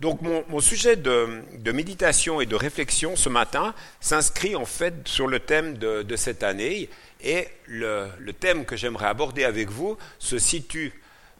[0.00, 5.40] Donc mon, sujet de, méditation et de réflexion ce matin s'inscrit en fait sur le
[5.40, 6.88] thème de, cette année
[7.22, 10.92] et le, thème que j'aimerais aborder avec vous se situe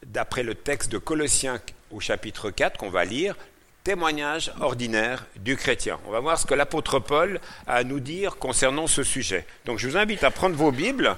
[0.06, 3.36] d'après le texte de Colossiens au chapitre 4 qu'on va lire,
[3.82, 5.98] témoignage ordinaire du chrétien.
[6.06, 9.46] On va voir ce que l'apôtre Paul a à nous dire concernant ce sujet.
[9.64, 11.16] Donc je vous invite à prendre vos Bibles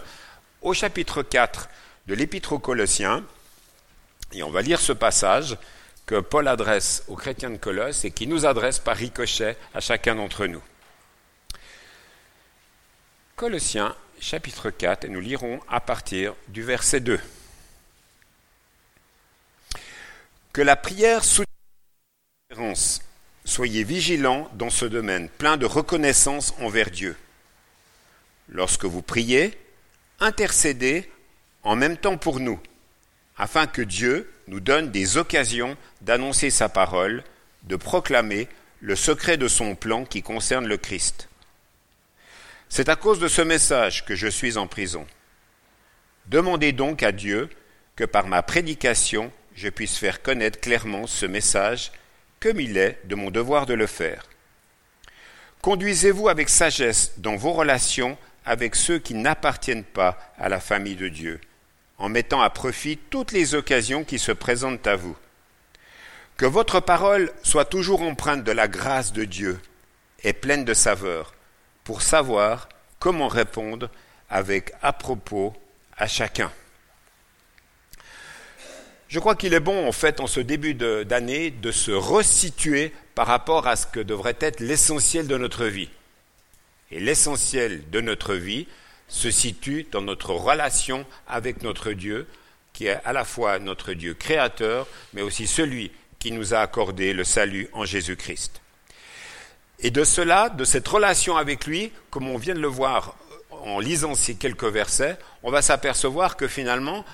[0.62, 1.68] au chapitre 4
[2.06, 3.22] de l'épître aux Colossiens
[4.32, 5.56] et on va lire ce passage
[6.06, 10.14] que Paul adresse aux chrétiens de Colosse et qui nous adresse par ricochet à chacun
[10.14, 10.62] d'entre nous.
[13.34, 17.20] Colossiens chapitre 4 et nous lirons à partir du verset 2.
[20.52, 21.46] Que la prière soutienne
[23.44, 27.16] Soyez vigilants dans ce domaine, plein de reconnaissance envers Dieu.
[28.48, 29.56] Lorsque vous priez,
[30.18, 31.10] intercédez
[31.62, 32.60] en même temps pour nous,
[33.36, 37.24] afin que Dieu nous donne des occasions d'annoncer sa parole,
[37.64, 38.48] de proclamer
[38.80, 41.28] le secret de son plan qui concerne le Christ.
[42.68, 45.06] C'est à cause de ce message que je suis en prison.
[46.26, 47.48] Demandez donc à Dieu
[47.94, 51.92] que par ma prédication je puisse faire connaître clairement ce message
[52.40, 54.26] comme il est de mon devoir de le faire.
[55.62, 61.08] Conduisez-vous avec sagesse dans vos relations avec ceux qui n'appartiennent pas à la famille de
[61.08, 61.40] Dieu,
[61.98, 65.16] en mettant à profit toutes les occasions qui se présentent à vous.
[66.36, 69.58] Que votre parole soit toujours empreinte de la grâce de Dieu
[70.22, 71.34] et pleine de saveur,
[71.84, 73.90] pour savoir comment répondre
[74.28, 75.54] avec à propos
[75.96, 76.52] à chacun.
[79.08, 83.28] Je crois qu'il est bon, en fait, en ce début d'année, de se resituer par
[83.28, 85.90] rapport à ce que devrait être l'essentiel de notre vie.
[86.90, 88.66] Et l'essentiel de notre vie
[89.08, 92.26] se situe dans notre relation avec notre Dieu,
[92.72, 97.12] qui est à la fois notre Dieu créateur, mais aussi celui qui nous a accordé
[97.12, 98.60] le salut en Jésus-Christ.
[99.78, 103.14] Et de cela, de cette relation avec lui, comme on vient de le voir
[103.50, 107.04] en lisant ces quelques versets, on va s'apercevoir que finalement,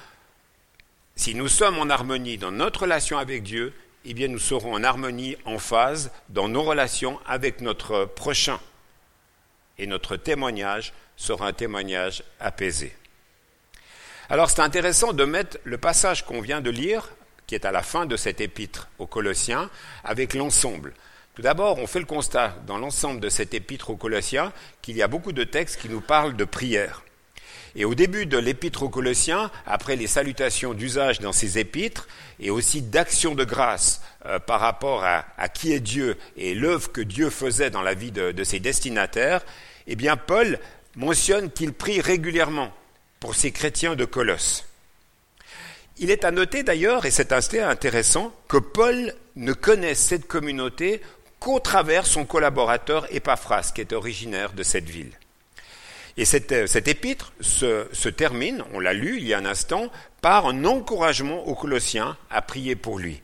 [1.17, 4.83] si nous sommes en harmonie dans notre relation avec Dieu, eh bien nous serons en
[4.83, 8.61] harmonie, en phase dans nos relations avec notre prochain.
[9.79, 12.93] Et notre témoignage sera un témoignage apaisé.
[14.29, 17.11] Alors c'est intéressant de mettre le passage qu'on vient de lire,
[17.47, 19.71] qui est à la fin de cet épître aux Colossiens,
[20.05, 20.93] avec l'ensemble.
[21.35, 24.53] Tout d'abord, on fait le constat dans l'ensemble de cet épître aux Colossiens
[24.83, 27.03] qu'il y a beaucoup de textes qui nous parlent de prière.
[27.75, 32.07] Et au début de l'épître aux Colossiens, après les salutations d'usage dans ces épîtres,
[32.39, 37.01] et aussi d'action de grâce euh, par rapport à, qui est Dieu et l'œuvre que
[37.01, 39.43] Dieu faisait dans la vie de ses destinataires,
[39.87, 40.59] eh bien Paul
[40.97, 42.73] mentionne qu'il prie régulièrement
[43.21, 44.65] pour ces chrétiens de Colosse.
[45.99, 51.01] Il est à noter d'ailleurs, et c'est assez intéressant, que Paul ne connaît cette communauté
[51.39, 55.13] qu'au travers son collaborateur Epaphras, qui est originaire de cette ville.
[56.17, 60.47] Et cette, euh, épître se, termine, on l'a lu il y a un instant, par
[60.47, 63.21] un encouragement aux Colossiens à prier pour lui.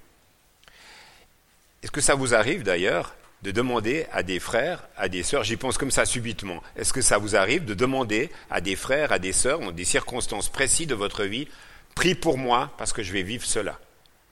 [1.83, 5.57] Est-ce que ça vous arrive d'ailleurs de demander à des frères, à des sœurs, j'y
[5.57, 9.19] pense comme ça subitement, est-ce que ça vous arrive de demander à des frères, à
[9.19, 11.49] des sœurs, dans des circonstances précises de votre vie,
[11.95, 13.79] prie pour moi parce que je vais vivre cela?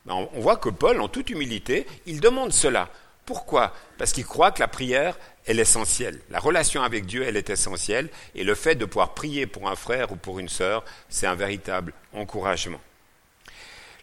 [0.07, 2.89] Ben, On voit que Paul, en toute humilité, il demande cela.
[3.25, 3.75] Pourquoi?
[3.99, 5.17] Parce qu'il croit que la prière,
[5.47, 6.21] est essentielle.
[6.31, 8.09] La relation avec Dieu, elle est essentielle.
[8.35, 11.35] Et le fait de pouvoir prier pour un frère ou pour une sœur, c'est un
[11.35, 12.81] véritable encouragement.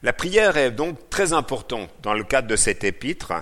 [0.02, 3.34] La prière est donc très importante dans le cadre de cet épître.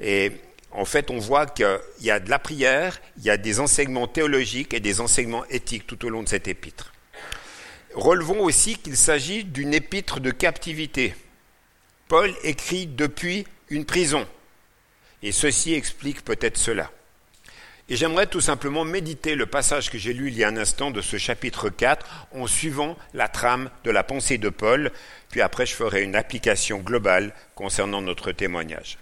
[0.00, 0.32] Et
[0.74, 4.08] en fait, on voit qu'il y a de la prière, il y a des enseignements
[4.08, 6.92] théologiques et des enseignements éthiques tout au long de cet épître.
[7.94, 11.14] Relevons aussi qu'il s'agit d'une épître de captivité.
[12.08, 14.26] Paul écrit depuis une prison.
[15.22, 16.90] Et ceci explique peut-être cela.
[17.88, 20.90] Et j'aimerais tout simplement méditer le passage que j'ai lu il y a un instant
[20.90, 24.90] de ce chapitre 4 en suivant la trame de la pensée de Paul,
[25.30, 28.98] puis après je ferai une application globale concernant notre témoignage.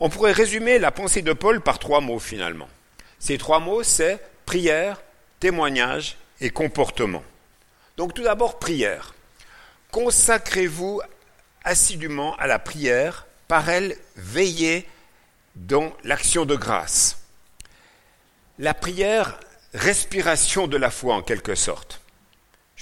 [0.00, 2.68] On pourrait résumer la pensée de Paul par trois mots finalement.
[3.18, 5.02] Ces trois mots, c'est prière,
[5.40, 7.22] témoignage et comportement.
[7.96, 9.14] Donc tout d'abord, prière.
[9.90, 11.00] Consacrez-vous
[11.64, 14.86] assidûment à la prière, par elle veillez
[15.54, 17.26] dans l'action de grâce
[18.58, 19.38] la prière,
[19.74, 22.00] respiration de la foi en quelque sorte.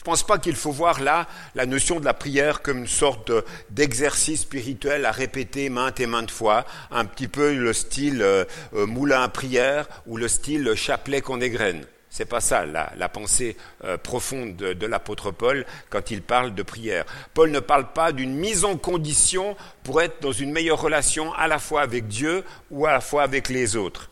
[0.05, 2.87] Je ne pense pas qu'il faut voir là la notion de la prière comme une
[2.87, 3.33] sorte
[3.71, 8.85] d'exercice spirituel à répéter maintes et maintes fois, un petit peu le style euh, euh,
[8.85, 11.87] moulin à prière ou le style chapelet qu'on égrène.
[12.11, 16.63] C'est pas ça la, pensée euh, profonde de, de l'apôtre Paul quand il parle de
[16.63, 17.07] prière.
[17.33, 21.49] Paul ne parle pas d'une mise en condition pour être dans une meilleure relation à
[21.49, 24.11] la fois avec Dieu ou à la fois avec les autres.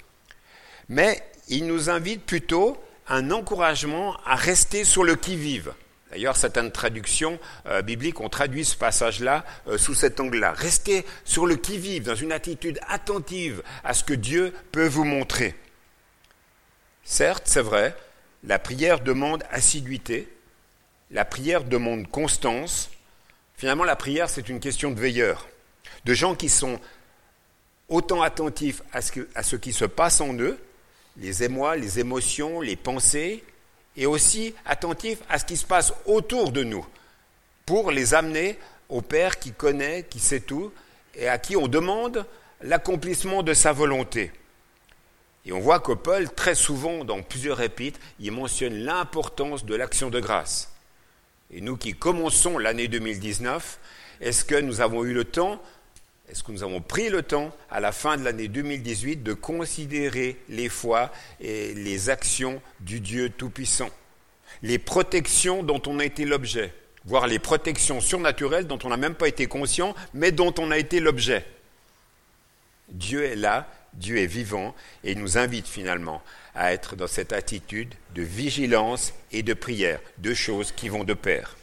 [0.89, 5.75] Mais il nous invite plutôt un encouragement à rester sur le qui-vive.
[6.13, 10.53] D'ailleurs, certaines traductions euh, bibliques ont traduit ce passage-là euh, sous cet angle-là.
[10.53, 15.55] Restez sur le qui-vive, dans une attitude attentive à ce que Dieu peut vous montrer.
[17.03, 17.97] Certes, c'est vrai,
[18.45, 20.29] la prière demande assiduité,
[21.11, 22.91] la prière demande constance.
[23.57, 25.49] Finalement, la prière, c'est une question de veilleurs,
[26.05, 26.79] de gens qui sont
[27.89, 30.59] autant attentifs à ce, à ce qui se passe en eux,
[31.17, 33.43] les émois, les émotions, les pensées,
[33.97, 36.87] et aussi attentifs à ce qui se passe autour de nous,
[37.67, 38.59] pour les amener
[38.89, 40.73] au Père qui connaît, qui sait tout,
[41.15, 42.27] et à qui on demande
[42.63, 44.33] l'accomplissement de sa volonté.
[45.45, 50.09] Et on voit que Paul, très souvent, dans plusieurs épîtres, il mentionne l'importance de l'action
[50.09, 50.73] de grâce.
[51.51, 53.79] Et nous qui commençons l'année 2019,
[54.21, 55.61] est-ce que nous avons eu le temps,
[56.33, 60.39] est-ce que nous avons pris le temps, à la fin de l'année 2018, de considérer
[60.49, 63.91] les foi et les actions du Dieu Tout-Puissant?
[64.63, 66.73] Les protections dont on a été l'objet,
[67.05, 70.79] voire les protections surnaturelles dont on n'a même pas été conscient, mais dont on a
[70.79, 71.45] été l'objet.
[72.89, 74.75] Dieu est là Dieu est vivant
[75.05, 76.23] et nous invite finalement
[76.55, 81.13] à être dans cette attitude de vigilance et de prière, deux choses qui vont de
[81.13, 81.57] pair.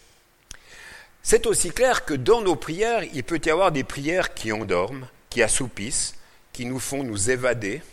[1.30, 5.08] C'est aussi clair que dans nos prières, il peut y avoir des prières qui endorment,
[5.30, 6.16] qui assoupissent,
[6.52, 7.84] qui nous font nous évader.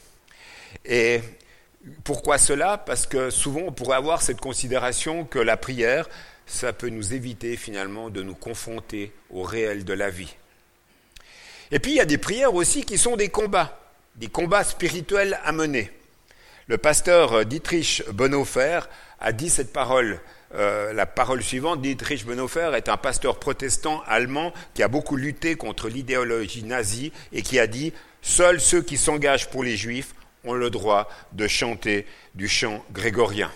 [0.86, 1.20] Et
[2.02, 2.78] pourquoi cela?
[2.78, 6.08] Parce que souvent on pourrait avoir cette considération que la prière,
[6.46, 10.34] ça peut nous éviter finalement de nous confronter au réel de la vie.
[11.70, 13.78] Et puis il y a des prières aussi qui sont des combats
[14.14, 15.90] des combats spirituels à mener.
[16.68, 18.80] Le pasteur Dietrich Bonhoeffer
[19.20, 20.20] a dit cette parole,
[20.56, 21.80] euh, la parole suivante.
[21.80, 27.42] Dietrich Bonhoeffer est un pasteur protestant allemand qui a beaucoup lutté contre l'idéologie nazie et
[27.42, 32.04] qui a dit Seuls ceux qui s'engagent pour les juifs ont le droit de chanter
[32.34, 33.52] du chant grégorien.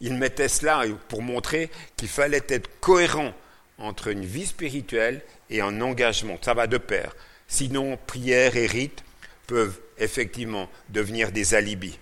[0.00, 3.34] Il mettait cela pour montrer qu'il fallait être cohérent
[3.76, 5.20] entre une vie spirituelle
[5.50, 6.38] et un engagement.
[6.40, 7.14] Ça va de pair.
[7.48, 9.04] Sinon, prière et rite
[9.46, 11.98] peuvent effectivement devenir des alibis.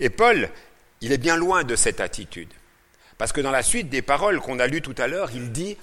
[0.00, 0.48] Et Paul,
[1.00, 2.52] il est bien loin de cette attitude.
[3.18, 5.76] Parce que dans la suite des paroles qu'on a lues tout à l'heure, il dit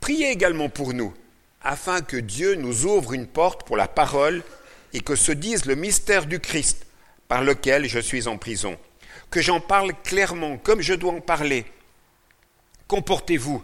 [0.00, 1.14] Priez également pour nous,
[1.62, 4.42] afin que Dieu nous ouvre une porte pour la parole
[4.92, 6.86] et que se dise le mystère du Christ
[7.26, 8.78] par lequel je suis en prison.
[9.30, 11.66] Que j'en parle clairement, comme je dois en parler.
[12.86, 13.62] Comportez-vous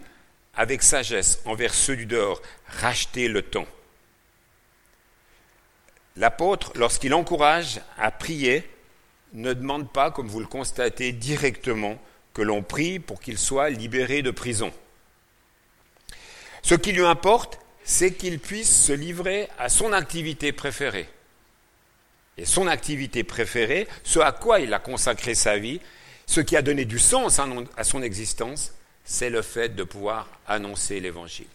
[0.53, 3.67] avec sagesse envers ceux du dehors, rachetez le temps.
[6.17, 8.69] L'apôtre, lorsqu'il encourage à prier,
[9.33, 11.99] ne demande pas, comme vous le constatez directement,
[12.33, 14.71] que l'on prie pour qu'il soit libéré de prison.
[16.61, 21.07] Ce qui lui importe, c'est qu'il puisse se livrer à son activité préférée.
[22.37, 25.79] Et son activité préférée, ce à quoi il a consacré sa vie,
[26.25, 27.39] ce qui a donné du sens
[27.77, 28.73] à son existence,
[29.03, 31.47] c'est le fait de pouvoir annoncer l'Évangile.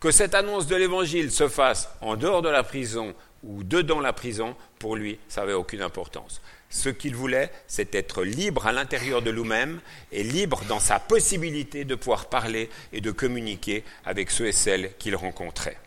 [0.00, 3.14] Que cette annonce de l'Évangile se fasse en dehors de la prison
[3.46, 6.40] ou dedans la prison, pour lui, ça n'avait aucune importance.
[6.68, 9.80] Ce qu'il voulait, c'est être libre à l'intérieur de lui-même
[10.12, 14.92] et libre dans sa possibilité de pouvoir parler et de communiquer avec ceux et celles
[14.98, 15.78] qu'il rencontrait.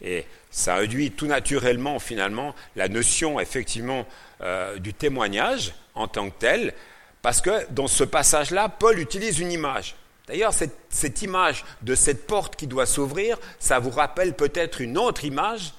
[0.00, 4.06] Et ça réduit tout naturellement, finalement, la notion, effectivement,
[4.42, 6.74] euh, du témoignage en tant que tel,
[7.22, 9.96] parce que dans ce passage-là, Paul utilise une image.
[10.26, 15.24] D'ailleurs, cette, image de cette porte qui doit s'ouvrir, ça vous rappelle peut-être une autre
[15.24, 15.74] image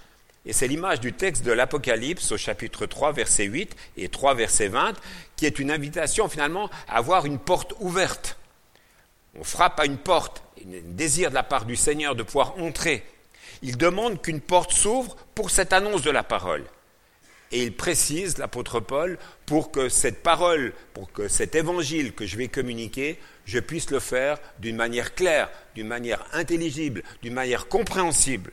[0.45, 4.67] et c'est l'image du texte de l'Apocalypse au chapitre 3, verset 8 et 3, verset
[4.67, 4.93] 20,
[5.35, 8.37] qui est une invitation finalement à avoir une porte ouverte.
[9.39, 13.03] On frappe à une porte, un désir de la part du Seigneur de pouvoir entrer.
[13.63, 16.63] Il demande qu'une porte s'ouvre pour cette annonce de la parole.
[17.51, 22.37] Et il précise, l'apôtre Paul, pour que cette parole, pour que cet évangile que je
[22.37, 28.51] vais communiquer, je puisse le faire d'une manière claire, d'une manière intelligible, d'une manière compréhensible.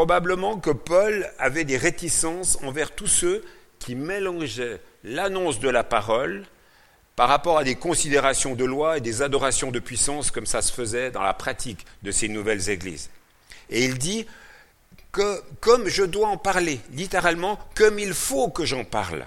[0.00, 3.44] Probablement que Paul avait des réticences envers tous ceux
[3.78, 6.46] qui mélangeaient l'annonce de la parole
[7.16, 10.72] par rapport à des considérations de loi et des adorations de puissance comme ça se
[10.72, 13.10] faisait dans la pratique de ces nouvelles églises.
[13.68, 14.24] Et il dit
[15.12, 19.26] que comme je dois en parler, littéralement, comme il faut que j'en parle.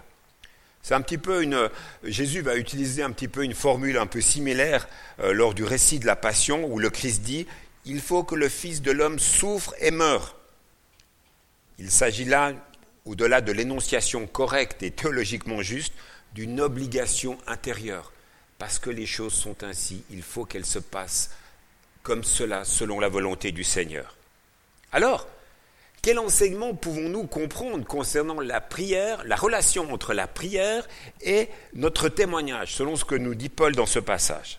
[0.82, 1.70] C'est un petit peu une.
[2.04, 4.88] Jésus va utiliser un petit peu une formule un peu similaire
[5.20, 7.46] euh, lors du récit de la Passion où le Christ dit
[7.86, 10.36] Il faut que le Fils de l'homme souffre et meure.
[11.84, 12.54] Il s'agit là
[13.04, 15.92] au-delà de l'énonciation correcte et théologiquement juste,
[16.34, 18.14] d'une obligation intérieure.
[18.58, 21.32] Parce que les choses sont ainsi, il faut qu'elles se passent
[22.02, 24.16] comme cela, selon la volonté du Seigneur.
[24.94, 25.28] Alors,
[26.02, 30.88] quel enseignement pouvons-nous comprendre concernant la prière, la relation entre la prière
[31.20, 34.58] et notre témoignage, selon ce que nous dit Paul dans ce passage?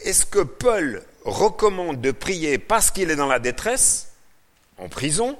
[0.00, 4.12] Est-ce que Paul recommande de prier parce qu'il est dans la détresse,
[4.76, 5.38] en prison,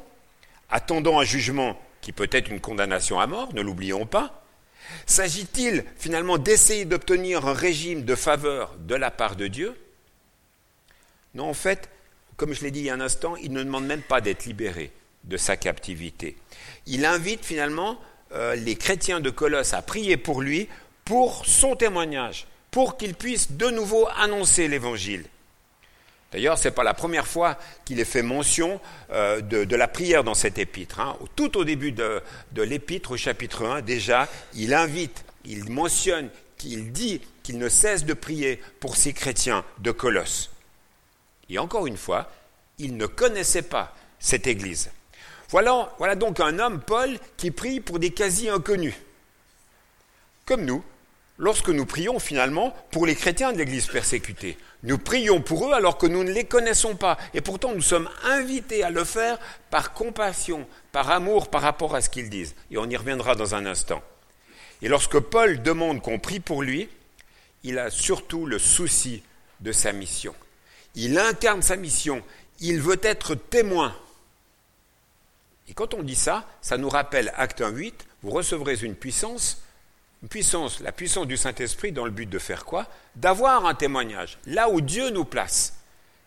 [0.74, 4.44] attendant un jugement qui peut être une condamnation à mort, ne l'oublions pas
[5.06, 9.74] S'agit-il finalement d'essayer d'obtenir un régime de faveur de la part de Dieu?
[11.34, 11.88] Non, en fait,
[12.36, 14.44] comme je l'ai dit il y a un instant, il ne demande même pas d'être
[14.44, 14.92] libéré
[15.24, 16.36] de sa captivité.
[16.86, 17.98] Il invite finalement
[18.32, 20.68] euh, les chrétiens de Colosse à prier pour lui,
[21.04, 25.24] pour son témoignage, pour qu'il puisse de nouveau annoncer l'Évangile.
[26.34, 28.80] D'ailleurs, ce n'est pas la première fois qu'il est fait mention
[29.12, 30.98] euh, de, la prière dans cet épître.
[30.98, 31.16] Hein.
[31.36, 32.20] Tout au début de,
[32.56, 38.14] l'épître, au chapitre 1, déjà, il invite, il mentionne, qu'il dit qu'il ne cesse de
[38.14, 40.50] prier pour ces chrétiens de Colosse.
[41.48, 42.32] Et encore une fois,
[42.78, 44.90] il ne connaissait pas cette Église.
[45.50, 48.94] Voilà, voilà donc un homme, Paul, qui prie pour des quasi-inconnus.
[50.46, 50.82] Comme nous,
[51.38, 54.56] lorsque nous prions finalement pour les chrétiens de l'Église persécutée.
[54.82, 57.16] Nous prions pour eux alors que nous ne les connaissons pas.
[57.32, 59.38] Et pourtant, nous sommes invités à le faire
[59.70, 62.54] par compassion, par amour par rapport à ce qu'ils disent.
[62.70, 64.02] Et on y reviendra dans un instant.
[64.82, 66.88] Et lorsque Paul demande qu'on prie pour lui,
[67.62, 69.22] il a surtout le souci
[69.60, 70.34] de sa mission.
[70.94, 72.22] Il incarne sa mission.
[72.60, 73.96] Il veut être témoin.
[75.68, 79.63] Et quand on dit ça, ça nous rappelle Acte 1.8, vous recevrez une puissance
[80.80, 82.86] la puissance du Saint-Esprit dans le but de faire quoi?
[83.16, 85.74] D'avoir un témoignage, là où Dieu nous place.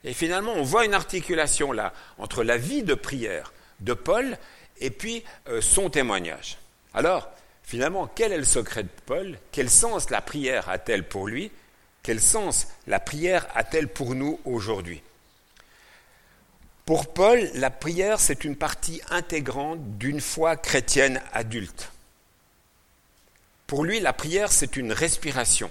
[0.03, 4.37] Et finalement, on voit une articulation là entre la vie de prière de Paul
[4.79, 6.57] et puis euh, son témoignage.
[6.93, 7.29] Alors,
[7.63, 9.37] finalement, quel est le secret de Paul?
[9.51, 11.51] Quel sens la prière a-t-elle pour lui?
[12.03, 15.01] Quel sens la prière a-t-elle pour nous aujourd'hui?
[16.85, 21.91] Pour Paul, la prière, c'est une partie intégrante d'une foi chrétienne adulte.
[23.67, 25.69] Pour lui, la prière, c'est une respiration.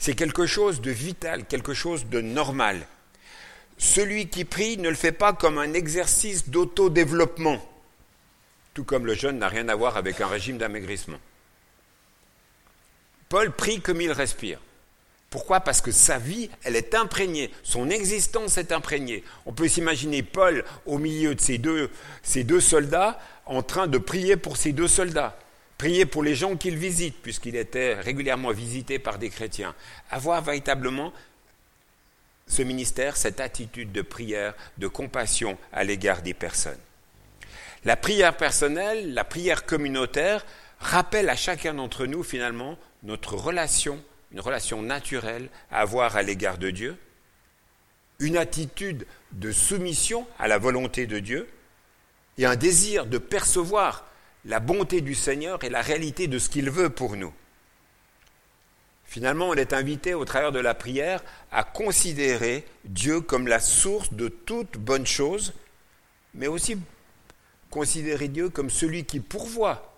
[0.00, 2.86] C'est quelque chose de vital, quelque chose de normal.
[3.78, 7.64] Celui qui prie ne le fait pas comme un exercice d'autodéveloppement,
[8.74, 11.18] tout comme le jeûne n'a rien à voir avec un régime d'amaigrissement.
[13.28, 14.58] Paul prie comme il respire.
[15.30, 15.60] Pourquoi?
[15.60, 19.22] Parce que sa vie, elle est imprégnée, son existence est imprégnée.
[19.46, 21.90] On peut s'imaginer Paul au milieu de ces deux,
[22.22, 25.38] ces deux soldats en train de prier pour ces deux soldats
[25.78, 29.74] prier pour les gens qu'il visite, puisqu'il était régulièrement visité par des chrétiens,
[30.10, 31.12] avoir véritablement
[32.48, 36.80] ce ministère, cette attitude de prière, de compassion à l'égard des personnes.
[37.84, 40.44] La prière personnelle, la prière communautaire
[40.80, 46.58] rappelle à chacun d'entre nous finalement notre relation, une relation naturelle à avoir à l'égard
[46.58, 46.96] de Dieu,
[48.18, 51.48] une attitude de soumission à la volonté de Dieu
[52.36, 54.07] et un désir de percevoir
[54.44, 57.32] la bonté du Seigneur et la réalité de ce qu'il veut pour nous.
[59.04, 64.12] Finalement, on est invité au travers de la prière à considérer Dieu comme la source
[64.12, 65.54] de toute bonne chose,
[66.34, 66.76] mais aussi
[67.70, 69.96] considérer Dieu comme celui qui pourvoit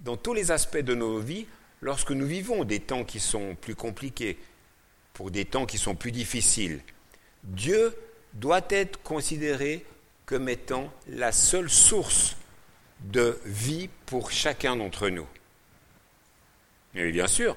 [0.00, 1.46] dans tous les aspects de nos vies
[1.80, 4.38] lorsque nous vivons des temps qui sont plus compliqués,
[5.14, 6.80] pour des temps qui sont plus difficiles.
[7.44, 7.94] Dieu
[8.34, 9.84] doit être considéré
[10.26, 12.36] comme étant la seule source
[13.00, 15.26] de vie pour chacun d'entre nous.
[16.94, 17.56] Mais bien sûr,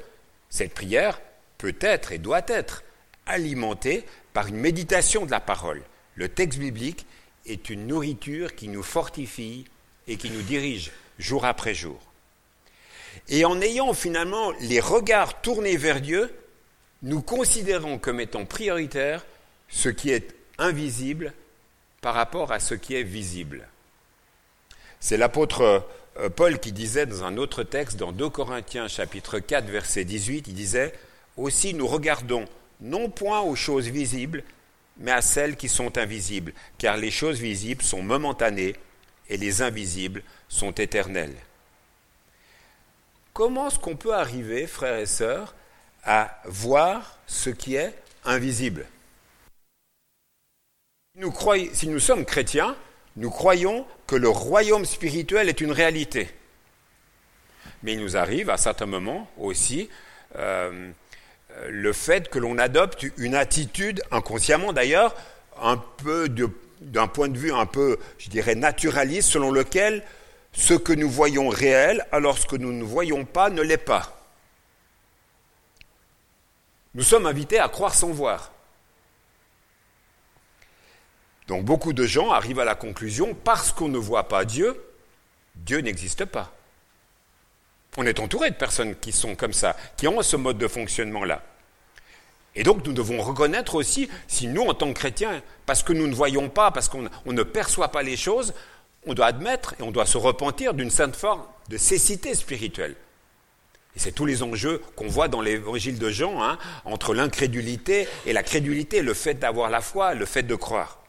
[0.50, 1.20] cette prière
[1.58, 2.84] peut être et doit être
[3.26, 5.84] alimentée par une méditation de la parole.
[6.16, 7.06] Le texte biblique
[7.46, 9.66] est une nourriture qui nous fortifie
[10.08, 12.00] et qui nous dirige jour après jour.
[13.28, 16.34] Et en ayant finalement les regards tournés vers Dieu,
[17.04, 19.26] nous considérons comme étant prioritaire
[19.70, 21.34] ce qui est invisible
[22.02, 23.68] par rapport à ce qui est visible.
[25.02, 25.84] C'est l'apôtre
[26.20, 30.48] euh, Paul qui disait dans un autre texte, dans 2 Corinthiens chapitre 4 verset 18,
[30.48, 30.94] il disait,
[31.38, 32.46] Aussi nous regardons
[32.82, 34.44] non point aux choses visibles,
[34.98, 38.76] mais à celles qui sont invisibles, car les choses visibles sont momentanées
[39.28, 41.36] et les invisibles sont éternelles.
[43.34, 45.56] Comment est-ce qu'on peut arriver, frères et sœurs,
[46.04, 48.86] à voir ce qui est invisible?
[51.74, 52.76] Si nous sommes chrétiens,
[53.18, 56.30] nous croyons que le royaume spirituel est une réalité.
[57.84, 59.90] Mais il nous arrive à certains moments aussi
[60.38, 60.92] euh,
[61.68, 65.16] le fait que l'on adopte une attitude, inconsciemment d'ailleurs,
[65.62, 66.30] un peu
[66.82, 70.04] d'un point de vue un peu, je dirais, naturaliste, selon lequel
[70.54, 74.18] ce que nous voyons réel, alors ce que nous ne voyons pas ne l'est pas.
[76.94, 78.52] Nous sommes invités à croire sans voir.
[81.52, 84.82] Donc beaucoup de gens arrivent à la conclusion, parce qu'on ne voit pas Dieu,
[85.56, 86.54] Dieu n'existe pas.
[87.98, 91.44] On est entouré de personnes qui sont comme ça, qui ont ce mode de fonctionnement-là.
[92.56, 96.08] Et donc nous devons reconnaître aussi, si nous, en tant que chrétiens, parce que nous
[96.08, 98.54] ne voyons pas, parce qu'on ne perçoit pas les choses,
[99.06, 102.96] on doit admettre et on doit se repentir d'une sainte forme de cécité spirituelle.
[103.98, 108.32] Et c'est tous les enjeux qu'on voit dans l'évangile de Jean, hein, entre l'incrédulité et
[108.32, 111.01] la crédulité, le fait d'avoir la foi, le fait de croire.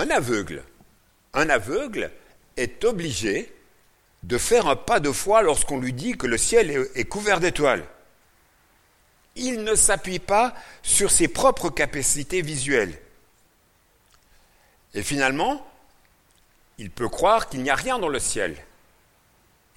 [0.00, 2.10] Un aveugle,
[2.56, 3.52] est obligé
[4.22, 7.84] de faire un pas de foi lorsqu'on lui dit que le ciel est couvert d'étoiles.
[9.36, 12.98] Il ne s'appuie pas sur ses propres capacités visuelles.
[14.94, 15.66] Et finalement,
[16.78, 18.56] il peut croire qu'il n'y a rien dans le ciel.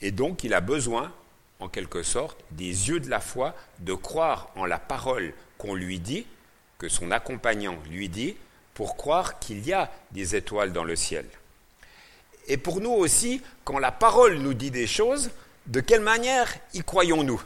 [0.02, 1.14] Et donc il a besoin,
[1.60, 6.00] en quelque sorte, des yeux de la foi, de croire en la parole qu'on lui
[6.00, 6.26] dit,
[6.78, 8.36] que son accompagnant lui dit,
[8.74, 11.26] pour croire qu'il y a des étoiles dans le ciel.
[12.48, 15.32] Et pour nous aussi, quand la parole nous dit des choses,
[15.68, 17.42] de quelle manière y croyons-nous?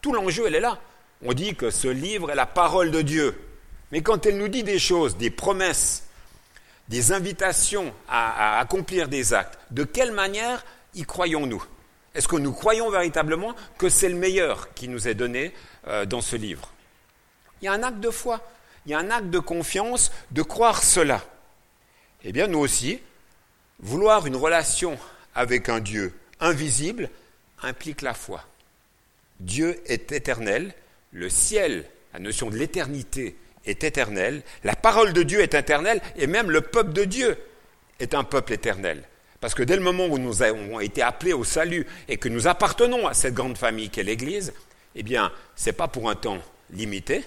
[0.00, 0.80] Tout l'enjeu, elle est là.
[1.24, 3.38] On dit que ce livre est la parole de Dieu.
[3.92, 6.04] Mais quand elle nous dit des choses, des promesses,
[6.88, 10.64] des invitations à, accomplir des actes, de quelle manière
[10.94, 11.64] y croyons-nous?
[12.14, 15.54] Est-ce que nous croyons véritablement que c'est le meilleur qui nous est donné
[15.86, 16.70] euh, dans ce livre?
[17.60, 18.40] Il y a un acte de foi,
[18.86, 21.24] il y a un acte de confiance de croire cela.
[22.24, 23.00] Eh bien, nous aussi,
[23.80, 24.98] Vouloir une relation
[25.34, 27.10] avec un Dieu invisible
[27.62, 28.44] implique la foi.
[29.40, 30.74] Dieu est éternel,
[31.12, 33.36] le ciel, la notion de l'éternité
[33.66, 37.36] est éternelle, la parole de Dieu est éternelle, et même le peuple de Dieu
[37.98, 39.02] est un peuple éternel.
[39.40, 42.46] Parce que dès le moment où nous avons été appelés au salut et que nous
[42.46, 44.54] appartenons à cette grande famille qu'est l'Église,
[44.94, 46.38] eh bien, ce n'est pas pour un temps
[46.70, 47.24] limité,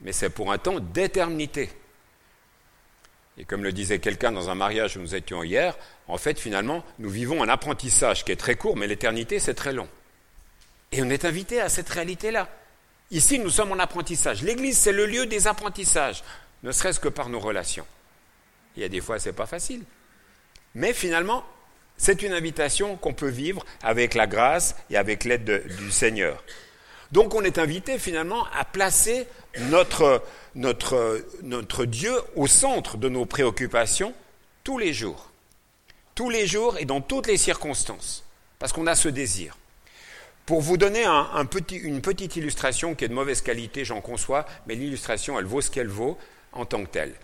[0.00, 1.70] mais c'est pour un temps d'éternité.
[3.36, 6.84] Et comme le disait quelqu'un dans un mariage où nous étions hier, en fait, finalement,
[6.98, 9.88] nous vivons un apprentissage qui est très court, mais l'éternité, c'est très long.
[10.92, 12.48] Et on est invité à cette réalité-là.
[13.10, 14.42] Ici, nous sommes en apprentissage.
[14.42, 16.22] L'Église, c'est le lieu des apprentissages,
[16.62, 17.86] ne serait-ce que par nos relations.
[18.76, 19.82] Il y a des fois, ce n'est pas facile.
[20.74, 21.44] Mais finalement,
[21.96, 26.42] c'est une invitation qu'on peut vivre avec la grâce et avec l'aide du Seigneur.
[27.12, 29.26] Donc on est invité finalement à placer
[29.58, 30.22] notre,
[31.84, 34.14] Dieu au centre de nos préoccupations
[34.62, 35.30] tous les jours.
[36.14, 38.24] Tous les jours et dans toutes les circonstances.
[38.58, 39.56] Parce qu'on a ce désir.
[40.46, 45.38] Pour vous donner une petite illustration qui est de mauvaise qualité, j'en conçois, mais l'illustration,
[45.38, 46.18] elle vaut ce qu'elle vaut
[46.52, 47.14] en tant que telle.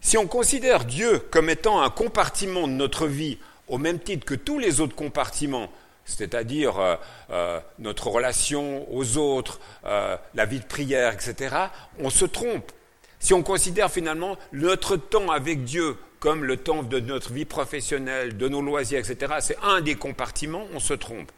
[0.00, 4.34] Si on considère Dieu comme étant un compartiment de notre vie au même titre que
[4.34, 5.70] tous les autres compartiments
[6.04, 6.96] c'est-à-dire euh,
[7.30, 11.56] euh, notre relation aux autres, euh, la vie de prière, etc.,
[11.98, 12.72] on se trompe.
[13.18, 18.36] Si on considère finalement notre temps avec Dieu comme le temps de notre vie professionnelle,
[18.36, 21.30] de nos loisirs, etc., c'est un des compartiments, on se trompe.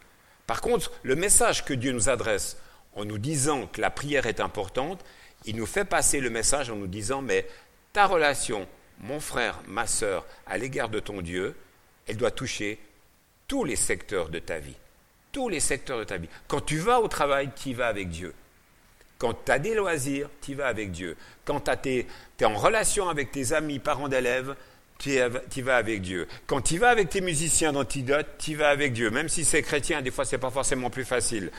[0.46, 2.56] Par contre, le message que Dieu nous adresse
[2.94, 5.04] en nous disant que la prière est importante,
[5.44, 7.46] il nous fait passer le message en nous disant, mais
[7.92, 8.66] ta relation,
[9.00, 11.56] mon frère, ma sœur, à l'égard de ton Dieu,
[12.06, 12.78] elle doit toucher
[13.48, 14.76] tous les secteurs de ta vie.
[15.32, 16.28] Tous les secteurs de ta vie.
[16.48, 18.34] Quand tu vas au travail, tu y vas avec Dieu.
[19.18, 21.16] Quand tu as des loisirs, tu y vas avec Dieu.
[21.44, 24.54] Quand tu es en relation avec tes amis, parents d'élèves,
[24.98, 26.26] tu y vas avec Dieu.
[26.46, 29.10] Quand tu vas avec tes musiciens d'antidote, tu y vas avec Dieu.
[29.10, 31.50] Même si c'est chrétien, des fois, ce n'est pas forcément plus facile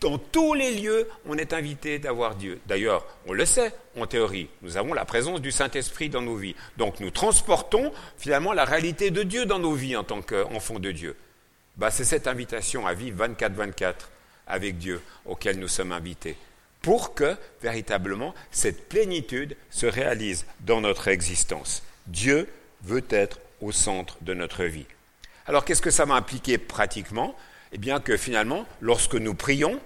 [0.00, 2.60] dans tous les lieux, on est invité d'avoir Dieu.
[2.66, 6.54] D'ailleurs, on le sait en théorie, nous avons la présence du Saint-Esprit dans nos vies.
[6.76, 10.92] Donc nous transportons finalement la réalité de Dieu dans nos vies en tant qu'enfants de
[10.92, 11.16] Dieu.
[11.76, 13.94] Bah, c'est cette invitation à vivre 24-24
[14.46, 16.36] avec Dieu auquel nous sommes invités,
[16.80, 21.82] pour que véritablement cette plénitude se réalise dans notre existence.
[22.06, 22.48] Dieu
[22.82, 24.86] veut être au centre de notre vie.
[25.46, 27.34] Alors qu'est-ce que ça va impliquer pratiquement?
[27.72, 29.80] Eh bien que finalement, lorsque nous prions,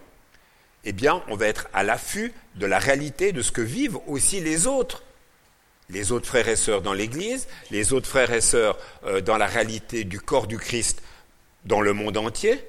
[0.84, 4.40] eh bien, on va être à l'affût de la réalité de ce que vivent aussi
[4.40, 5.02] les autres.
[5.90, 9.46] Les autres frères et sœurs dans l'Église, les autres frères et sœurs euh, dans la
[9.46, 11.02] réalité du corps du Christ
[11.64, 12.64] dans le monde entier.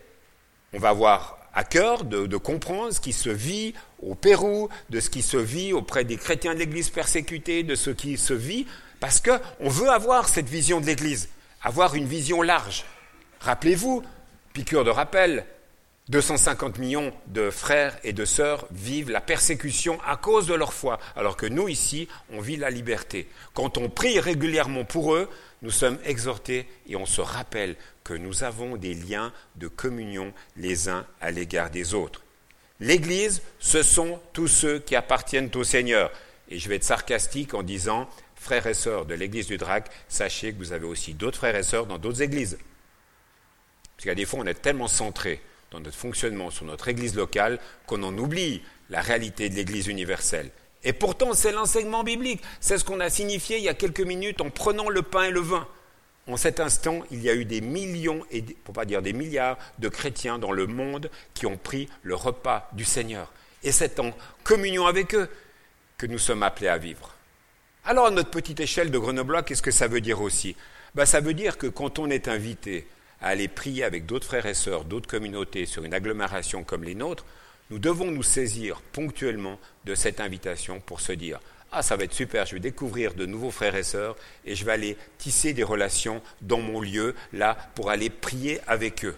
[0.73, 5.10] On va avoir à cœur de, comprendre ce qui se vit au Pérou, de ce
[5.10, 8.65] qui se vit auprès des chrétiens de l'Église persécutés, de ce qui se vit,
[8.99, 11.30] parce qu'on veut avoir cette vision de l'Église,
[11.62, 12.86] avoir une vision large.
[13.39, 14.02] Rappelez-vous,
[14.54, 15.45] piqûre de rappel,
[16.10, 21.00] 250 millions de frères et de sœurs vivent la persécution à cause de leur foi,
[21.16, 23.30] alors que nous ici, on vit la liberté.
[23.54, 25.30] Quand on prie régulièrement pour eux,
[25.62, 30.89] nous sommes exhortés et on se rappelle que nous avons des liens de communion les
[30.89, 32.22] uns à l'égard des autres.
[32.82, 36.12] L'Église, ce sont tous ceux qui appartiennent au Seigneur.
[36.50, 40.52] Et je vais être sarcastique en disant, frères et sœurs de l'Église du Drac, sachez
[40.52, 42.58] que vous avez aussi d'autres frères et sœurs dans d'autres églises.
[43.96, 45.42] Parce qu'à des fois, on est tellement centré
[45.74, 50.52] dans notre fonctionnement sur notre Église locale qu'on en oublie la réalité de l'Église universelle.
[50.84, 52.42] Et pourtant, c'est l'enseignement biblique.
[52.60, 55.32] C'est ce qu'on a signifié il y a quelques minutes en prenant le pain et
[55.32, 55.68] le vin.
[56.28, 59.58] En cet instant, il y a eu des millions, et pour pas dire des milliards,
[59.80, 63.32] de chrétiens dans le monde qui ont pris le repas du Seigneur.
[63.64, 64.12] Et c'est en
[64.44, 65.28] communion avec eux
[65.98, 67.12] que nous sommes appelés à vivre.
[67.86, 70.56] Alors, à notre petite échelle de Grenoblois, qu'est-ce que ça veut dire aussi?
[70.96, 72.88] Ben, Ça veut dire que quand on est invité
[73.24, 76.94] à aller prier avec d'autres frères et sœurs, d'autres communautés sur une agglomération comme les
[76.94, 77.26] nôtres,
[77.72, 81.40] nous devons nous saisir ponctuellement de cette invitation pour se dire
[81.72, 84.64] ah, ça va être super, je vais découvrir de nouveaux frères et sœurs et je
[84.64, 89.16] vais aller tisser des relations dans mon lieu, là, pour aller prier avec eux.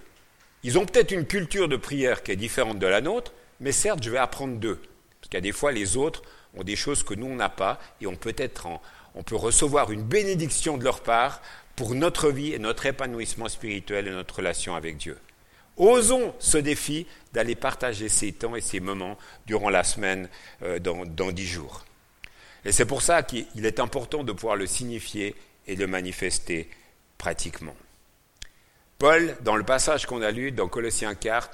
[0.64, 4.02] Ils ont peut-être une culture de prière qui est différente de la nôtre, mais certes,
[4.02, 4.80] je vais apprendre d'eux.
[5.20, 6.22] Parce qu'il y a des fois, les autres
[6.56, 8.68] ont des choses que nous, on n'a pas et on peut être
[9.16, 11.42] on peut recevoir une bénédiction de leur part
[11.76, 15.18] pour notre vie et notre épanouissement spirituel et notre relation avec Dieu.
[15.78, 20.30] Osons ce défi d'aller partager ces temps et ces moments durant la semaine
[20.64, 21.86] euh, dans dix jours.
[22.64, 25.36] Et c'est pour ça qu'il est important de pouvoir le signifier
[25.68, 26.70] et le manifester
[27.18, 27.76] pratiquement.
[28.98, 31.50] Paul, dans le passage qu'on a lu dans Colossiens 4,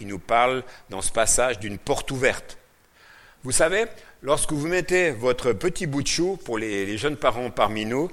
[0.00, 2.58] il nous parle dans ce passage d'une porte ouverte.
[3.44, 3.84] Vous savez,
[4.22, 8.10] lorsque vous mettez votre petit bout de chou, pour les jeunes parents parmi nous,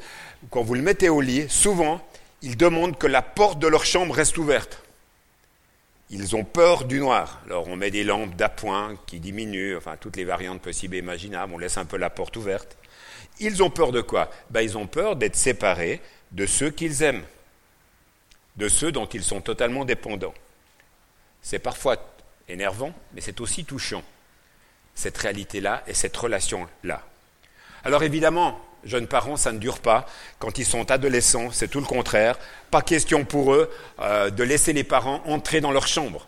[0.50, 2.02] quand vous le mettez au lit, souvent,
[2.42, 4.82] ils demandent que la porte de leur chambre reste ouverte.
[6.10, 7.42] Ils ont peur du noir.
[7.46, 11.54] Alors on met des lampes d'appoint qui diminuent, enfin toutes les variantes possibles et imaginables,
[11.54, 12.78] on laisse un peu la porte ouverte.
[13.40, 14.30] Ils ont peur de quoi?
[14.50, 17.24] Ben, Ils ont peur d'être séparés de ceux qu'ils aiment,
[18.58, 20.34] de ceux dont ils sont totalement dépendants.
[21.42, 21.98] C'est parfois
[22.48, 24.04] énervant, mais c'est aussi touchant,
[24.96, 27.06] cette réalité-là et cette relation-là.
[27.84, 30.06] Alors évidemment, jeunes parents, ça ne dure pas.
[30.40, 32.38] Quand ils sont adolescents, c'est tout le contraire.
[32.72, 36.28] Pas question pour eux euh, de laisser les parents entrer dans leur chambre.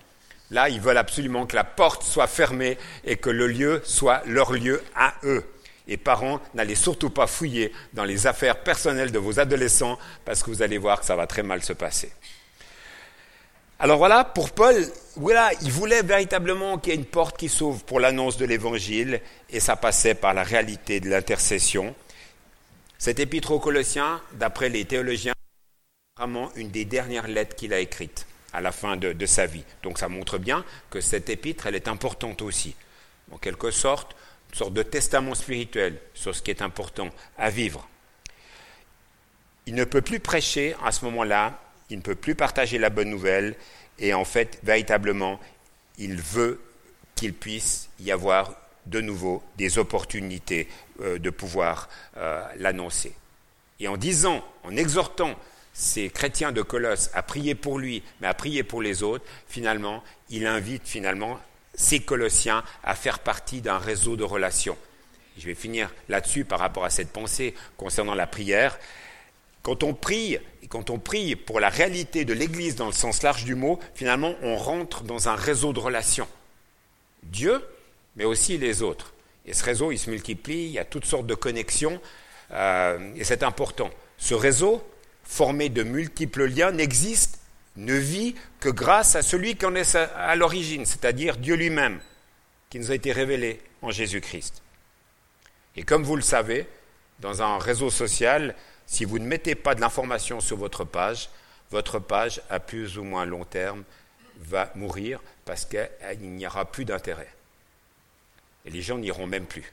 [0.50, 4.52] Là, ils veulent absolument que la porte soit fermée et que le lieu soit leur
[4.52, 5.44] lieu à eux.
[5.88, 10.52] Et parents, n'allez surtout pas fouiller dans les affaires personnelles de vos adolescents parce que
[10.52, 12.12] vous allez voir que ça va très mal se passer.
[13.80, 14.76] Alors voilà, pour Paul,
[15.16, 19.22] voilà, il voulait véritablement qu'il y ait une porte qui s'ouvre pour l'annonce de l'évangile
[19.50, 21.96] et ça passait par la réalité de l'intercession.
[23.02, 27.80] Cet épître aux Colossiens, d'après les théologiens, est vraiment une des dernières lettres qu'il a
[27.80, 29.64] écrites à la fin de, sa vie.
[29.82, 32.76] Donc ça montre bien que cette épître, elle est importante aussi.
[33.32, 34.16] En quelque sorte,
[34.52, 37.10] une sorte de testament spirituel sur ce qui est important
[37.40, 37.90] à vivre.
[39.66, 41.60] Il ne peut plus prêcher à ce moment-là,
[41.90, 43.56] il ne peut plus partager la bonne nouvelle,
[43.98, 45.40] et en fait, véritablement,
[45.98, 46.62] il veut
[47.16, 48.54] qu'il puisse y avoir
[48.86, 50.68] de nouveau des opportunités
[51.02, 53.14] euh, de pouvoir euh, l'annoncer.
[53.80, 55.36] Et en disant, en exhortant
[55.74, 60.04] ces chrétiens de Colosse à prier pour lui, mais à prier pour les autres, finalement,
[60.30, 61.40] il invite finalement
[61.74, 64.78] ces Colossiens à faire partie d'un réseau de relations.
[65.38, 68.78] Je vais finir là-dessus par rapport à cette pensée concernant la prière.
[69.64, 73.24] Quand on prie, et quand on prie pour la réalité de l'Église dans le sens
[73.24, 76.28] large du mot, finalement, on rentre dans un réseau de relations.
[77.24, 77.64] Dieu,
[78.16, 79.14] mais aussi les autres.
[79.46, 82.00] Et ce réseau, il se multiplie, il y a toutes sortes de connexions,
[82.52, 83.90] euh, et c'est important.
[84.18, 84.84] Ce réseau,
[85.24, 87.40] formé de multiples liens, n'existe,
[87.78, 92.00] ne vit que grâce à celui qui en est à l'origine, c'est-à-dire Dieu lui-même,
[92.70, 94.62] qui nous a été révélé en Jésus-Christ.
[95.76, 96.68] Et comme vous le savez,
[97.20, 101.30] dans un réseau social, si vous ne mettez pas de l'information sur votre page,
[101.72, 103.84] votre page, à plus ou moins long terme,
[104.38, 107.30] va mourir parce qu'il n'y aura plus d'intérêt.
[108.65, 109.71] Et les gens n'iront même plus.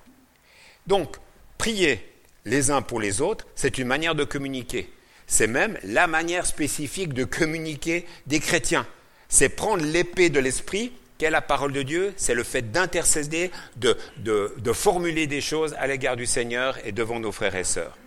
[0.86, 1.16] Donc,
[1.58, 2.04] prier
[2.44, 4.90] les uns pour les autres, c'est une manière de communiquer.
[5.26, 8.86] C'est même la manière spécifique de communiquer des chrétiens.
[9.28, 13.98] C'est prendre l'épée de l'esprit, qu'est la parole de Dieu, c'est le fait d'intercéder, de,
[14.16, 17.98] de formuler des choses à l'égard du Seigneur et devant nos frères et sœurs.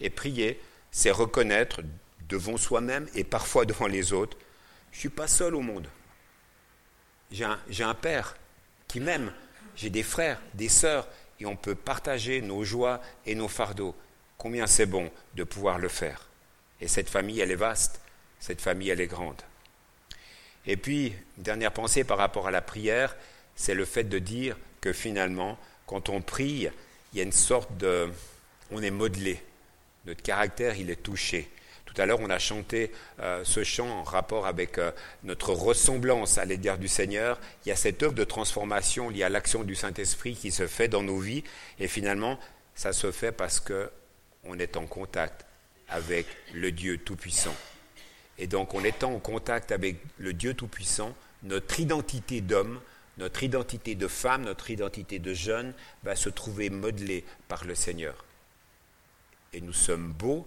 [0.00, 1.80] Et prier, c'est reconnaître
[2.28, 4.36] devant soi-même et parfois devant les autres,
[4.92, 5.88] je ne suis pas seul au monde.
[7.30, 8.36] J'ai un, un Père
[8.86, 9.32] qui m'aime,
[9.78, 11.08] j'ai des frères, des sœurs,
[11.40, 13.94] et on peut partager nos joies et nos fardeaux.
[14.36, 16.26] Combien c'est bon de pouvoir le faire.
[16.80, 18.00] Et cette famille, elle est vaste,
[18.40, 19.40] cette famille, elle est grande.
[20.66, 23.16] Et puis, une dernière pensée par rapport à la prière,
[23.54, 26.68] c'est le fait de dire que finalement, quand on prie,
[27.12, 28.10] il y a une sorte de...
[28.70, 29.40] On est modelé,
[30.04, 31.48] notre caractère, il est touché.
[31.98, 34.92] Tout à l'heure, on a chanté euh, ce chant en rapport avec euh,
[35.24, 37.40] notre ressemblance à l'égard du Seigneur.
[37.66, 40.86] Il y a cette œuvre de transformation liée à l'action du Saint-Esprit qui se fait
[40.86, 41.42] dans nos vies.
[41.80, 42.38] Et finalement,
[42.76, 45.44] ça se fait parce qu'on est en contact
[45.88, 47.56] avec le Dieu Tout-Puissant.
[48.38, 52.80] Et donc, en étant en contact avec le Dieu Tout-Puissant, notre identité d'homme,
[53.16, 58.24] notre identité de femme, notre identité de jeune va se trouver modelée par le Seigneur.
[59.52, 60.46] Et nous sommes beaux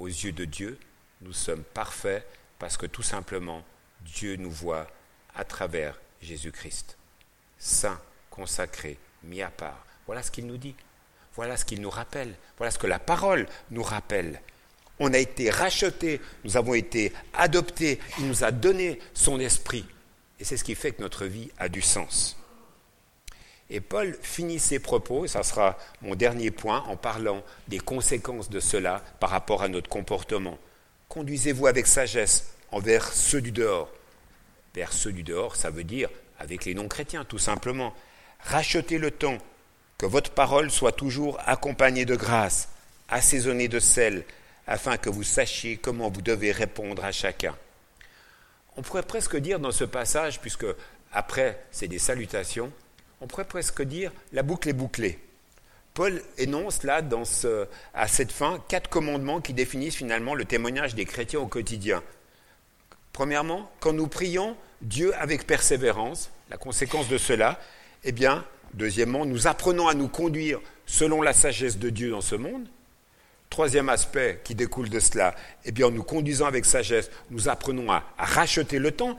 [0.00, 0.78] aux yeux de Dieu,
[1.20, 2.26] nous sommes parfaits
[2.58, 3.62] parce que tout simplement,
[4.00, 4.86] Dieu nous voit
[5.36, 6.96] à travers Jésus-Christ.
[7.58, 9.84] Saint, consacré, mis à part.
[10.06, 10.74] Voilà ce qu'il nous dit.
[11.34, 12.34] Voilà ce qu'il nous rappelle.
[12.56, 14.40] Voilà ce que la parole nous rappelle.
[14.98, 19.86] On a été rachetés, nous avons été adoptés, il nous a donné son esprit.
[20.38, 22.39] Et c'est ce qui fait que notre vie a du sens.
[23.70, 28.50] Et Paul finit ses propos, et ça sera mon dernier point, en parlant des conséquences
[28.50, 30.58] de cela par rapport à notre comportement.
[31.08, 33.88] Conduisez-vous avec sagesse envers ceux du dehors.
[34.74, 37.94] Vers ceux du dehors, ça veut dire avec les non-chrétiens, tout simplement.
[38.40, 39.38] Rachetez le temps,
[39.98, 42.70] que votre parole soit toujours accompagnée de grâce,
[43.08, 44.24] assaisonnée de sel,
[44.66, 47.54] afin que vous sachiez comment vous devez répondre à chacun.
[48.76, 50.66] On pourrait presque dire dans ce passage, puisque
[51.12, 52.72] après c'est des salutations,
[53.20, 55.18] on pourrait presque dire la boucle est bouclée.
[55.94, 60.94] Paul énonce là, dans ce, à cette fin, quatre commandements qui définissent finalement le témoignage
[60.94, 62.02] des chrétiens au quotidien.
[63.12, 67.58] Premièrement, quand nous prions Dieu avec persévérance, la conséquence de cela,
[68.04, 72.36] eh bien, deuxièmement, nous apprenons à nous conduire selon la sagesse de Dieu dans ce
[72.36, 72.68] monde.
[73.50, 77.90] Troisième aspect qui découle de cela, eh bien, en nous conduisant avec sagesse, nous apprenons
[77.90, 79.18] à, à racheter le temps,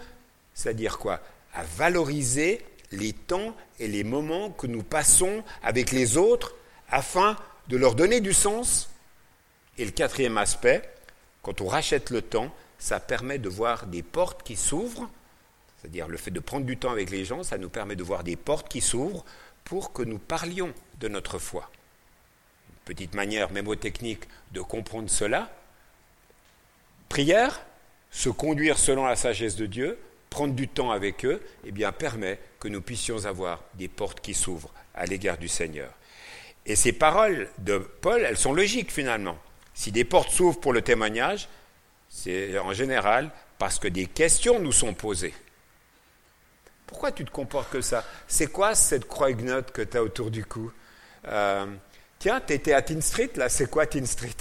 [0.54, 1.20] c'est-à-dire quoi?
[1.54, 6.54] À valoriser les temps et les moments que nous passons avec les autres
[6.90, 8.90] afin de leur donner du sens.
[9.78, 10.82] Et le quatrième aspect,
[11.42, 15.10] quand on rachète le temps, ça permet de voir des portes qui s'ouvrent,
[15.78, 18.24] c'est-à-dire le fait de prendre du temps avec les gens, ça nous permet de voir
[18.24, 19.26] des portes qui s'ouvrent
[19.64, 21.72] pour que nous parlions de notre foi.
[22.70, 25.50] Une petite manière mémotechnique de comprendre cela.
[27.10, 27.62] Prière,
[28.12, 29.98] se conduire selon la sagesse de Dieu,
[30.32, 34.34] prendre du temps avec eux, eh bien, permet que nous puissions avoir des portes qui
[34.34, 35.92] s'ouvrent à l'égard du Seigneur.
[36.66, 39.38] Et ces paroles de Paul, elles sont logiques finalement.
[39.74, 41.50] Si des portes s'ouvrent pour le témoignage,
[42.10, 45.34] c'est en général parce que des questions nous sont posées.
[46.88, 48.06] Pourquoi tu te comportes que ça?
[48.28, 50.72] C'est quoi cette croix note que tu as autour du cou?
[51.28, 51.66] Euh,
[52.20, 54.30] Tiens, tu étais à Teen Street, là, c'est quoi Teen Street?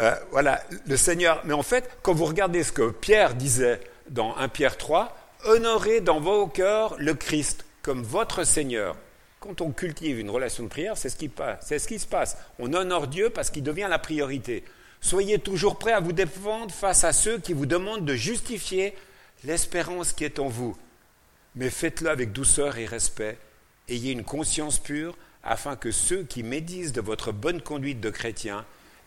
[0.00, 1.42] Euh, Voilà, le Seigneur.
[1.44, 3.78] Mais en fait, quand vous regardez ce que Pierre disait
[4.12, 8.96] dans 1 Pierre 3, honorez dans vos cœurs le Christ comme votre Seigneur.
[9.40, 12.36] Quand on cultive une relation de prière, c'est ce qui, c'est ce qui se passe.
[12.58, 14.62] On honore Dieu parce qu'il devient la priorité.
[15.00, 18.94] Soyez toujours prêts à vous défendre face à ceux qui vous demandent de justifier
[19.44, 20.76] l'espérance qui est en vous.
[21.56, 23.36] Mais faites-le avec douceur et respect.
[23.88, 28.64] Ayez une conscience pure afin que ceux qui médisent de votre bonne conduite de chrétien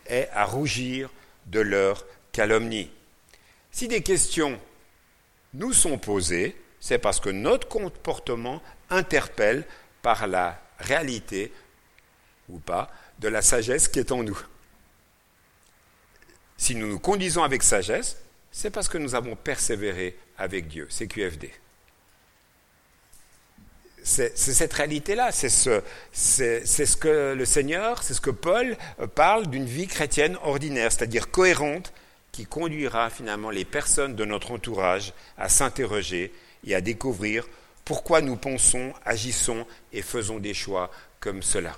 [0.08, 1.10] aient à rougir
[1.46, 2.89] de leur calomnie.
[3.72, 4.60] Si des questions
[5.56, 9.65] nous sont posées, c'est parce que notre comportement interpelle
[10.02, 11.52] par la réalité,
[12.50, 14.39] ou pas, de la sagesse qui est en nous.
[16.58, 18.18] Si nous nous conduisons avec sagesse,
[18.52, 20.88] c'est parce que nous avons persévéré avec Dieu.
[20.89, 21.52] C'est QFD.
[24.04, 25.82] C'est cette réalité-là, c'est ce,
[26.13, 28.78] ce, que le Seigneur, c'est ce que Paul
[29.15, 31.91] parle d'une vie chrétienne ordinaire, c'est-à-dire cohérente
[32.36, 36.34] qui conduira finalement les personnes de notre entourage à s'interroger
[36.67, 37.48] et à découvrir
[37.86, 41.78] pourquoi nous pensons, agissons et faisons des choix comme cela.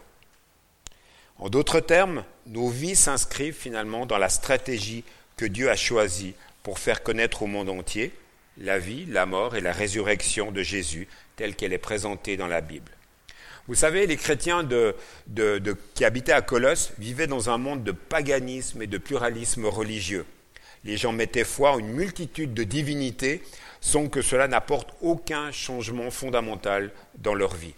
[1.38, 5.04] En d'autres termes, nos vies s'inscrivent finalement dans la stratégie
[5.36, 8.12] que Dieu a choisie pour faire connaître au monde entier
[8.58, 12.62] la vie, la mort et la résurrection de Jésus telle qu'elle est présentée dans la
[12.62, 12.92] Bible.
[13.68, 14.68] Vous savez, les chrétiens
[15.94, 20.26] qui habitaient à Colosse vivaient dans un monde de paganisme et de pluralisme religieux.
[20.84, 23.44] Les gens mettaient foi en une multitude de divinités
[23.82, 27.74] sans que cela n'apporte aucun changement fondamental dans leur vie.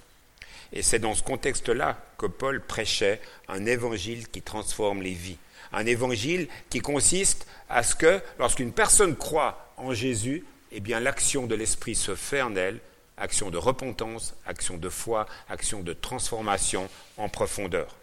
[0.71, 5.37] Et c'est dans ce contexte-là que Paul prêchait un évangile qui transforme les vies.
[5.71, 11.47] Un évangile qui consiste à ce que lorsqu'une personne croit en Jésus, eh bien l'action
[11.47, 12.79] de l'Esprit se fait en elle,
[13.17, 17.95] action de repentance, action de foi, action de transformation en profondeur.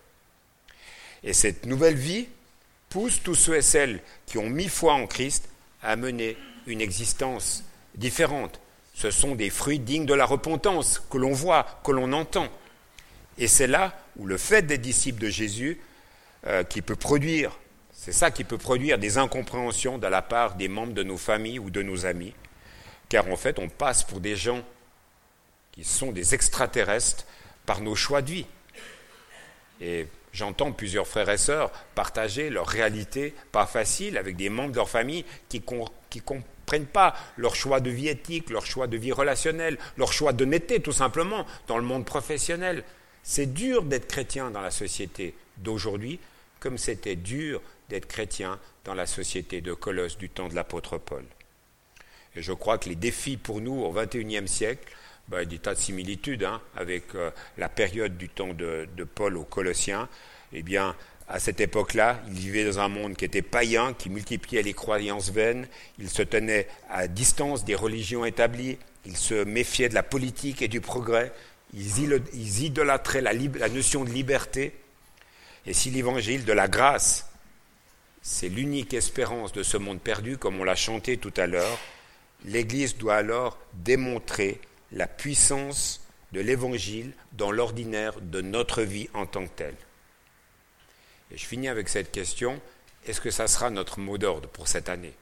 [1.22, 2.28] Et cette nouvelle vie
[2.88, 5.48] pousse tous ceux et celles qui ont mis foi en Christ
[5.82, 8.60] à mener une existence différentes.
[8.94, 12.48] Ce sont des fruits dignes de la repentance que l'on voit, que l'on entend.
[13.38, 15.80] Et c'est là où le fait des disciples de Jésus
[16.46, 17.58] euh, qui peut produire,
[17.92, 21.58] c'est ça qui peut produire des incompréhensions de la part des membres de nos familles
[21.58, 22.34] ou de nos amis,
[23.08, 24.62] car en fait on passe pour des gens
[25.72, 27.26] qui sont des extraterrestres
[27.66, 28.46] par nos choix de vie.
[29.80, 34.76] Et j'entends plusieurs frères et sœurs partager leur réalité pas facile avec des membres de
[34.76, 39.12] leur famille qui ne comprennent pas leur choix de vie éthique, leur choix de vie
[39.12, 42.84] relationnelle, leur choix d'honnêteté tout simplement dans le monde professionnel.
[43.22, 46.20] C'est dur d'être chrétien dans la société d'aujourd'hui
[46.60, 51.24] comme c'était dur d'être chrétien dans la société de Colosse du temps de l'apôtre Paul.
[52.34, 54.92] Et je crois que les défis pour nous au XXIe siècle,
[55.28, 59.44] ben, des tas de similitudes hein, avec euh, la période du temps de, Paul aux
[59.44, 60.08] Colossiens,
[60.52, 60.94] eh bien,
[61.28, 65.30] à cette époque-là, il vivait dans un monde qui était païen, qui multipliait les croyances
[65.30, 65.66] vaines,
[65.98, 70.68] il se tenait à distance des religions établies, il se méfiait de la politique et
[70.68, 71.32] du progrès,
[71.74, 74.72] ils idolâtraient la, la notion de liberté.
[75.66, 77.28] Et si l'évangile de la grâce,
[78.22, 81.78] c'est l'unique espérance de ce monde perdu, comme on l'a chanté tout à l'heure,
[82.44, 84.60] l'Église doit alors démontrer
[84.92, 86.00] la puissance
[86.32, 89.76] de l'Évangile dans l'ordinaire de notre vie en tant que telle.
[91.30, 92.60] Et je finis avec cette question,
[93.06, 95.14] est-ce que ça sera notre mot d'ordre pour cette année?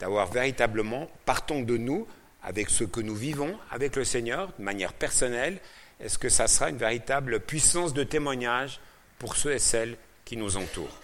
[0.00, 2.06] D'avoir véritablement, partons de nous,
[2.42, 5.60] avec ce que nous vivons avec le Seigneur, de manière personnelle,
[6.00, 8.80] est-ce que ça sera une véritable puissance de témoignage
[9.18, 11.00] pour ceux et celles qui nous entourent?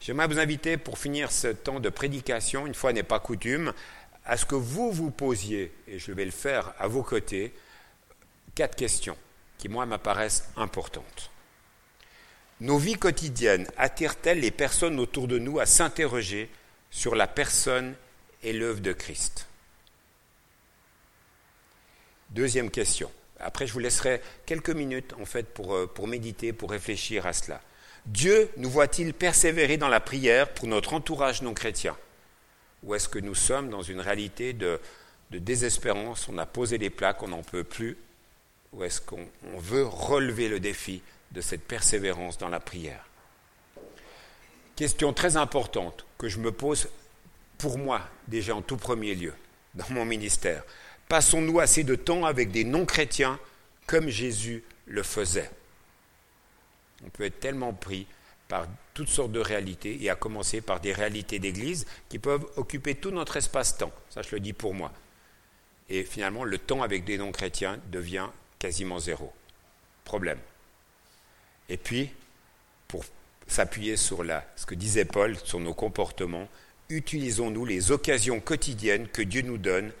[0.00, 3.72] J'aimerais vous inviter, pour finir ce temps de prédication, une fois n'est pas coutume,
[4.24, 7.52] à ce que vous vous posiez, et je vais le faire à vos côtés,
[8.54, 9.16] quatre questions
[9.58, 11.30] qui, moi, m'apparaissent importantes.
[12.60, 16.48] Nos vies quotidiennes attirent-elles les personnes autour de nous à s'interroger
[16.90, 17.94] sur la personne
[18.42, 19.48] et l'œuvre de Christ?
[22.30, 23.10] Deuxième question.
[23.40, 27.32] Après, je vous laisserai quelques minutes, en fait, pour, euh, pour méditer, pour réfléchir à
[27.32, 27.60] cela.
[28.06, 31.96] Dieu nous voit-il persévérer dans la prière pour notre entourage non chrétien?
[32.82, 34.80] Ou est-ce que nous sommes dans une réalité de,
[35.30, 36.28] désespérance.
[36.28, 37.96] On a posé les plaques, on n'en peut plus.
[38.72, 43.06] Ou est-ce qu'on veut relever le défi de cette persévérance dans la prière?
[44.76, 46.88] Question très importante que je me pose
[47.56, 49.32] pour moi, déjà en tout premier lieu,
[49.74, 50.64] dans mon ministère.
[51.08, 53.38] Passons-nous assez de temps avec des non-chrétiens
[53.86, 55.50] comme Jésus le faisait?
[57.04, 58.06] On peut être tellement pris
[58.52, 62.94] par toutes sortes de réalités, et à commencer par des réalités d'Église qui peuvent occuper
[62.94, 63.90] tout notre espace-temps.
[64.10, 64.92] Ça, je le dis pour moi.
[65.88, 68.26] Et finalement, le temps avec des non-chrétiens devient
[68.58, 69.32] quasiment zéro.
[70.04, 70.38] Problème.
[71.70, 72.10] Et puis,
[72.88, 73.06] pour
[73.46, 74.22] s'appuyer sur
[74.56, 76.46] ce que disait Paul, sur nos comportements,
[76.90, 79.92] utilisons-nous les occasions quotidiennes que Dieu nous donne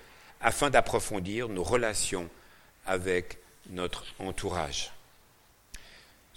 [0.42, 2.28] afin d'approfondir nos relations
[2.84, 3.38] avec
[3.70, 4.92] notre entourage.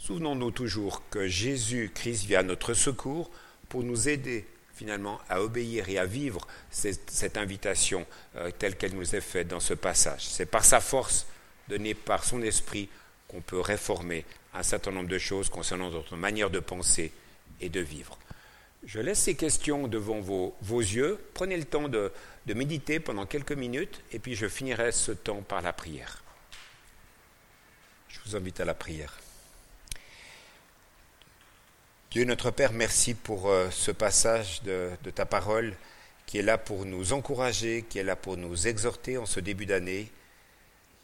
[0.06, 3.32] Souvenons-nous toujours que Jésus-Christ vient à notre secours
[3.70, 9.16] pour nous aider finalement à obéir et à vivre cette, invitation euh, telle qu'elle nous
[9.16, 10.24] est faite dans ce passage.
[10.24, 11.26] C'est par sa force
[11.70, 12.88] donnée par son esprit
[13.28, 17.12] qu'on peut réformer un certain nombre de choses concernant notre manière de penser
[17.60, 18.20] et de vivre.
[18.86, 21.18] Je laisse ces questions devant vos, yeux.
[21.34, 22.12] Prenez le temps de
[22.54, 26.22] méditer pendant quelques minutes et puis je finirai ce temps par la prière.
[28.08, 29.18] Je vous invite à la prière.
[32.16, 35.76] Dieu notre Père, merci pour euh, ce passage de, ta parole
[36.26, 39.66] qui est là pour nous encourager, qui est là pour nous exhorter en ce début
[39.66, 40.10] d'année.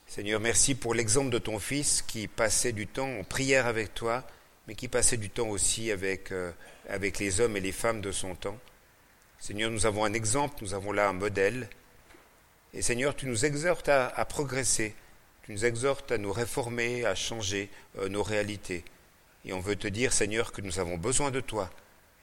[0.07, 4.25] Seigneur, merci pour l'exemple de ton Fils qui passait du temps en prière avec toi,
[4.69, 6.53] mais qui passait du temps aussi avec, euh,
[7.19, 8.57] les hommes et les femmes de son temps.
[9.37, 11.67] Seigneur, nous avons un exemple, nous avons là un modèle.
[12.73, 14.95] Et Seigneur, tu nous exhortes à, progresser,
[15.43, 18.85] tu nous exhortes à nous réformer, à changer euh, nos réalités.
[19.45, 21.69] Et on veut te dire, Seigneur, que nous avons besoin de toi.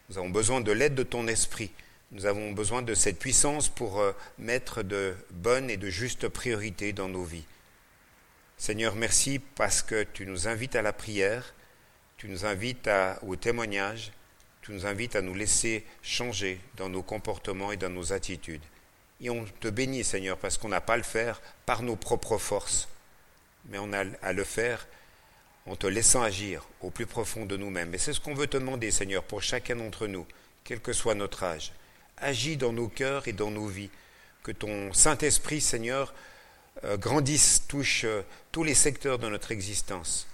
[0.09, 1.71] Nous avons besoin de l'aide de ton esprit.
[2.13, 6.93] Nous avons besoin de cette puissance pour euh, mettre de bonnes et de justes priorités
[6.93, 7.45] dans nos vies.
[8.57, 11.55] Seigneur, merci parce que tu nous invites à la prière,
[12.17, 12.91] tu nous invites
[13.23, 14.11] au témoignage,
[14.63, 18.65] tu nous invites à nous laisser changer dans nos comportements et dans nos attitudes.
[19.21, 22.39] Et on te bénit, Seigneur, parce qu'on n'a pas à le faire par nos propres
[22.39, 22.89] forces,
[23.67, 24.87] mais on a à le faire
[25.69, 27.95] en te laissant agir au plus profond de nous-mêmes.
[27.95, 30.27] Et c'est ce qu'on veut te demander, Seigneur, pour chacun d'entre nous,
[30.65, 31.73] quel que soit notre âge.
[32.17, 33.91] Agis dans nos cœurs et dans nos vies.
[34.43, 36.15] Que ton Saint-Esprit, Seigneur,
[36.85, 40.27] euh, grandisse, touche euh, tous les secteurs de notre existence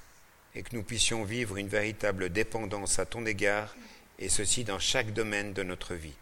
[0.55, 3.74] et que nous puissions vivre une véritable dépendance à ton égard,
[4.20, 6.14] et ceci dans chaque domaine de notre vie.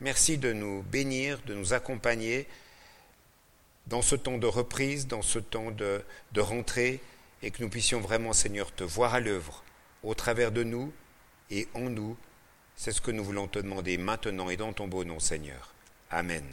[0.00, 2.46] Merci de nous bénir, de nous accompagner
[3.86, 6.02] dans ce temps de reprise, dans ce temps de,
[6.32, 7.00] de rentrée,
[7.42, 9.62] et que nous puissions vraiment, Seigneur, te voir à l'œuvre,
[10.02, 10.92] au travers de nous
[11.50, 12.16] et en nous.
[12.76, 15.74] C'est ce que nous voulons te demander maintenant et dans ton beau nom, Seigneur.
[16.10, 16.44] Amen.